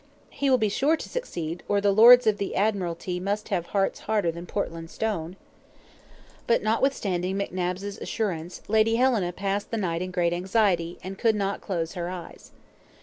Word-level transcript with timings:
"He 0.31 0.49
will 0.49 0.57
be 0.57 0.67
sure 0.67 0.97
to 0.97 1.07
succeed, 1.07 1.61
or 1.69 1.79
the 1.79 1.91
Lords 1.91 2.25
of 2.25 2.39
the 2.39 2.55
Admiralty 2.55 3.19
must 3.19 3.49
have 3.49 3.67
hearts 3.67 3.99
harder 3.99 4.31
than 4.31 4.47
Portland 4.47 4.89
stone." 4.89 5.35
But, 6.47 6.63
notwithstanding 6.63 7.37
McNabbs's 7.37 7.99
assurance, 7.99 8.63
Lady 8.67 8.95
Helena 8.95 9.31
passed 9.31 9.69
the 9.69 9.77
night 9.77 10.01
in 10.01 10.09
great 10.09 10.33
anxiety, 10.33 10.97
and 11.03 11.19
could 11.19 11.35
not 11.35 11.61
close 11.61 11.93
her 11.93 12.09
eyes. 12.09 12.49